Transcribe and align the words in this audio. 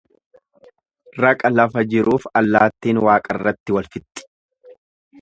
Raqa 1.25 1.51
lafa 1.59 1.79
jiruuf 1.91 2.27
allaattiin 2.43 2.97
waaqarratti 3.07 3.69
wal 3.81 3.87
fixxi. 3.95 4.23